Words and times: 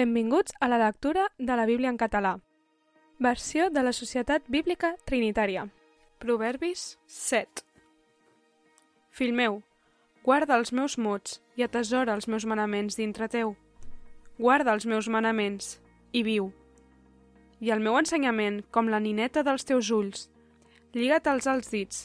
Benvinguts 0.00 0.54
a 0.60 0.68
la 0.68 0.78
lectura 0.78 1.26
de 1.36 1.56
la 1.56 1.66
Bíblia 1.66 1.90
en 1.90 1.98
català. 1.98 2.38
Versió 3.18 3.68
de 3.68 3.82
la 3.82 3.92
Societat 3.92 4.46
Bíblica 4.48 4.94
Trinitària. 5.04 5.66
Proverbis 6.18 6.96
7. 7.04 7.66
Fill 9.10 9.34
meu, 9.36 9.58
guarda 10.24 10.56
els 10.56 10.72
meus 10.72 10.96
mots 10.96 11.42
i 11.60 11.66
atesora 11.66 12.14
els 12.16 12.30
meus 12.32 12.48
manaments 12.48 12.96
dintre 12.96 13.28
teu. 13.28 13.52
Guarda 14.38 14.72
els 14.72 14.88
meus 14.88 15.10
manaments 15.12 15.76
i 16.16 16.24
viu. 16.24 16.48
I 17.60 17.68
el 17.76 17.84
meu 17.84 18.00
ensenyament 18.00 18.62
com 18.72 18.88
la 18.88 19.04
nineta 19.04 19.44
dels 19.44 19.68
teus 19.68 19.92
ulls. 19.92 20.30
Lliga-te'ls 20.96 21.44
als 21.44 21.68
dits. 21.76 22.02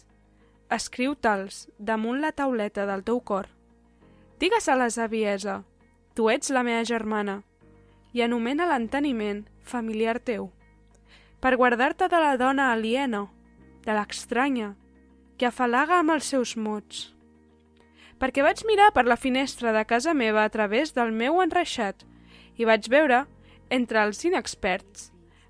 Escriu-te'ls 0.68 1.70
damunt 1.80 2.20
la 2.20 2.36
tauleta 2.36 2.84
del 2.92 3.08
teu 3.08 3.24
cor. 3.24 3.48
Digues 4.44 4.68
a 4.68 4.76
la 4.76 4.92
saviesa, 4.92 5.62
tu 6.12 6.28
ets 6.28 6.52
la 6.52 6.68
meva 6.68 6.84
germana, 6.84 7.40
i 8.16 8.24
anomena 8.24 8.64
l'enteniment 8.70 9.44
familiar 9.68 10.22
teu, 10.24 10.48
per 11.44 11.58
guardar-te 11.60 12.08
de 12.08 12.20
la 12.24 12.38
dona 12.40 12.70
aliena, 12.72 13.26
de 13.84 13.94
l'estranya, 13.94 14.70
que 15.36 15.50
afalaga 15.50 16.00
amb 16.00 16.16
els 16.16 16.30
seus 16.32 16.56
mots. 16.56 17.10
Perquè 18.16 18.46
vaig 18.46 18.64
mirar 18.64 18.94
per 18.96 19.04
la 19.04 19.20
finestra 19.20 19.74
de 19.76 19.84
casa 19.86 20.14
meva 20.16 20.46
a 20.46 20.52
través 20.54 20.96
del 20.96 21.12
meu 21.12 21.42
enreixat 21.44 22.06
i 22.56 22.64
vaig 22.64 22.88
veure, 22.88 23.26
entre 23.70 24.00
els 24.08 24.24
inexperts, 24.24 25.10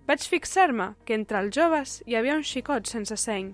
vaig 0.10 0.26
fixar-me 0.26 0.96
que 1.06 1.14
entre 1.14 1.44
els 1.44 1.54
joves 1.54 2.00
hi 2.08 2.18
havia 2.18 2.38
un 2.40 2.44
xicot 2.44 2.90
sense 2.90 3.14
seny, 3.22 3.52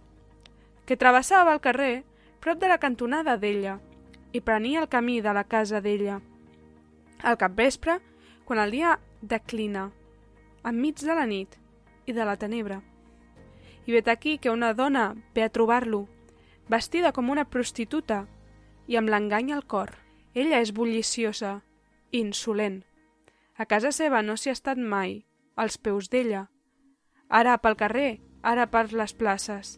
que 0.88 0.96
travessava 0.96 1.52
el 1.52 1.60
carrer 1.60 2.06
prop 2.40 2.64
de 2.64 2.72
la 2.72 2.80
cantonada 2.80 3.36
d'ella 3.36 3.76
i 4.32 4.40
prenia 4.40 4.80
el 4.86 4.88
camí 4.88 5.20
de 5.20 5.36
la 5.36 5.44
casa 5.44 5.82
d'ella. 5.84 6.22
Al 7.22 7.38
capvespre, 7.38 8.00
quan 8.52 8.60
el 8.60 8.74
dia 8.76 8.98
declina, 9.22 9.86
enmig 10.68 10.98
de 11.00 11.14
la 11.16 11.24
nit 11.24 11.54
i 12.04 12.12
de 12.12 12.26
la 12.28 12.34
tenebra. 12.36 12.82
I 13.88 13.94
vet 13.96 14.10
aquí 14.12 14.34
que 14.44 14.52
una 14.52 14.74
dona 14.76 15.14
ve 15.32 15.46
a 15.46 15.50
trobar-lo, 15.56 16.02
vestida 16.68 17.14
com 17.16 17.32
una 17.32 17.46
prostituta 17.48 18.26
i 18.92 19.00
amb 19.00 19.08
l'engany 19.08 19.54
al 19.56 19.64
cor. 19.64 19.94
Ella 20.36 20.60
és 20.60 20.74
bulliciosa, 20.76 21.62
insolent. 22.12 22.82
A 23.56 23.64
casa 23.72 23.94
seva 23.96 24.20
no 24.20 24.36
s'hi 24.36 24.52
ha 24.52 24.58
estat 24.60 24.76
mai, 24.76 25.22
als 25.56 25.80
peus 25.80 26.12
d'ella. 26.12 26.50
Ara 27.30 27.56
pel 27.56 27.80
carrer, 27.80 28.20
ara 28.44 28.68
per 28.68 28.90
les 28.92 29.16
places. 29.16 29.78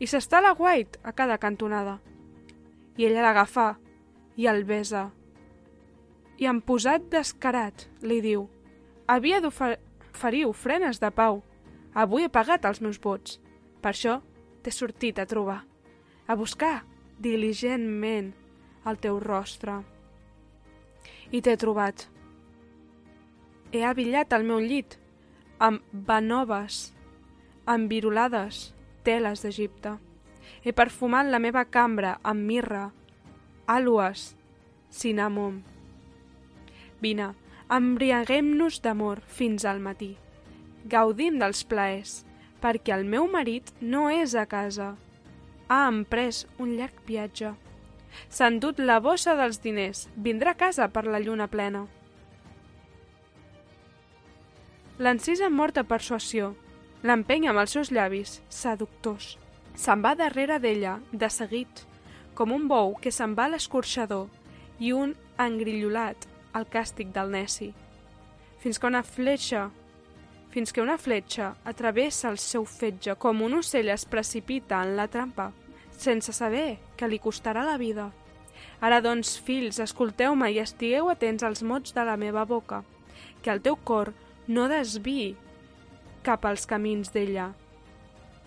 I 0.00 0.08
s'està 0.08 0.40
a 0.40 0.46
la 0.48 0.56
guait 0.56 0.96
a 1.04 1.12
cada 1.12 1.36
cantonada 1.36 2.00
i 2.96 3.12
ella 3.12 3.28
l'agafa 3.28 3.74
i 4.40 4.48
el 4.48 4.64
besa. 4.64 5.10
I 6.40 6.48
amb 6.48 6.64
posat 6.64 7.10
descarat 7.12 7.86
li 8.02 8.20
diu 8.24 8.46
«Havia 9.10 9.40
d'oferir 9.44 10.46
ofrenes 10.48 11.00
de 11.02 11.10
pau. 11.12 11.42
Avui 11.92 12.24
he 12.24 12.32
pagat 12.32 12.64
els 12.64 12.80
meus 12.80 13.00
vots. 13.02 13.38
Per 13.82 13.92
això 13.92 14.20
t'he 14.62 14.72
sortit 14.72 15.18
a 15.18 15.26
trobar, 15.26 15.64
a 16.26 16.36
buscar 16.36 16.84
diligentment 17.18 18.32
el 18.86 19.00
teu 19.00 19.20
rostre. 19.20 19.80
I 21.30 21.40
t'he 21.44 21.56
trobat. 21.60 22.06
He 23.72 23.84
abillat 23.84 24.32
el 24.32 24.46
meu 24.48 24.60
llit 24.60 24.96
amb 25.60 25.84
vanoves, 25.92 26.90
amb 27.66 27.90
virulades, 27.92 28.70
teles 29.04 29.44
d'Egipte 29.44 29.98
he 30.62 30.72
perfumat 30.72 31.28
la 31.30 31.40
meva 31.40 31.64
cambra 31.64 32.18
amb 32.22 32.44
mirra, 32.44 32.90
àlues, 33.66 34.34
cinamom. 34.90 35.60
Vine, 37.00 37.30
embriaguem-nos 37.72 38.80
d'amor 38.84 39.22
fins 39.26 39.64
al 39.64 39.80
matí. 39.80 40.14
Gaudim 40.90 41.38
dels 41.40 41.62
plaers, 41.64 42.20
perquè 42.60 42.92
el 42.96 43.06
meu 43.08 43.28
marit 43.30 43.72
no 43.80 44.08
és 44.12 44.34
a 44.36 44.44
casa. 44.46 44.94
Ha 45.68 45.80
emprès 45.88 46.44
un 46.58 46.74
llarg 46.76 46.96
viatge. 47.06 47.54
S'ha 48.28 48.50
endut 48.50 48.80
la 48.82 48.98
bossa 49.00 49.36
dels 49.38 49.60
diners, 49.62 50.08
vindrà 50.16 50.52
a 50.52 50.60
casa 50.60 50.88
per 50.92 51.06
la 51.06 51.20
lluna 51.22 51.46
plena. 51.48 51.86
L'encisa 55.00 55.48
morta 55.48 55.84
persuasió, 55.88 56.50
l'empeny 57.02 57.46
amb 57.48 57.62
els 57.62 57.72
seus 57.76 57.92
llavis, 57.94 58.40
seductors. 58.52 59.38
Se'n 59.72 60.02
va 60.04 60.12
darrere 60.18 60.58
d'ella, 60.60 60.98
de 61.12 61.30
seguit, 61.32 61.86
com 62.34 62.52
un 62.52 62.66
bou 62.68 62.92
que 63.00 63.12
se'n 63.14 63.32
va 63.38 63.46
a 63.48 63.54
l'escorxador 63.54 64.26
i 64.80 64.92
un 64.92 65.14
engrillolat 65.40 66.26
al 66.52 66.66
càstig 66.70 67.12
del 67.14 67.30
neci, 67.32 67.70
fins 68.60 68.78
que 68.78 68.88
una 68.90 69.02
fletxa 69.06 69.68
fins 70.50 70.72
que 70.74 70.82
una 70.82 70.98
fletxa 70.98 71.52
atravessa 71.64 72.28
el 72.28 72.38
seu 72.42 72.64
fetge 72.66 73.14
com 73.22 73.42
un 73.46 73.54
ocell 73.60 73.90
es 73.92 74.04
precipita 74.04 74.80
en 74.82 74.96
la 74.98 75.06
trampa, 75.06 75.52
sense 75.94 76.34
saber 76.34 76.80
que 76.98 77.08
li 77.08 77.20
costarà 77.22 77.62
la 77.62 77.76
vida. 77.78 78.08
Ara, 78.82 78.98
doncs, 79.04 79.36
fills, 79.38 79.78
escolteu-me 79.78 80.50
i 80.50 80.58
estigueu 80.58 81.10
atents 81.12 81.44
als 81.46 81.62
mots 81.62 81.94
de 81.94 82.04
la 82.04 82.16
meva 82.18 82.44
boca, 82.48 82.82
que 83.42 83.52
el 83.54 83.62
teu 83.62 83.76
cor 83.76 84.10
no 84.48 84.66
desviï 84.72 85.36
cap 86.26 86.44
als 86.44 86.66
camins 86.66 87.12
d'ella, 87.14 87.52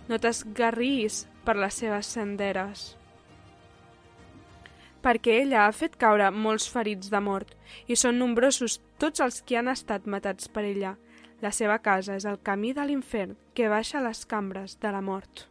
no 0.09 0.19
t'esgarris 0.19 1.23
per 1.45 1.55
les 1.55 1.79
seves 1.79 2.11
senderes. 2.17 2.91
Perquè 5.03 5.41
ella 5.41 5.65
ha 5.65 5.73
fet 5.75 5.97
caure 5.99 6.29
molts 6.31 6.69
ferits 6.71 7.11
de 7.11 7.19
mort, 7.19 7.51
i 7.91 7.97
són 7.99 8.21
nombrosos 8.21 8.79
tots 9.01 9.19
els 9.23 9.41
que 9.43 9.59
han 9.59 9.67
estat 9.67 10.07
matats 10.07 10.47
per 10.47 10.63
ella. 10.63 10.95
La 11.43 11.51
seva 11.51 11.81
casa 11.83 12.15
és 12.15 12.25
el 12.29 12.39
camí 12.39 12.71
de 12.71 12.87
l'infern 12.87 13.35
que 13.53 13.67
baixa 13.67 14.01
les 14.01 14.23
cambres 14.25 14.77
de 14.79 14.95
la 14.95 15.03
mort. 15.03 15.49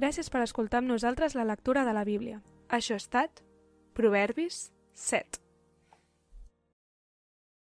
Gràcies 0.00 0.32
per 0.32 0.42
escoltar 0.42 0.80
amb 0.80 0.90
nosaltres 0.90 1.36
la 1.36 1.44
lectura 1.44 1.84
de 1.84 1.92
la 1.92 2.08
Bíblia. 2.08 2.40
Això 2.72 2.96
ha 2.96 3.02
estat 3.04 3.44
Proverbis 3.94 4.70
7. 4.94 5.43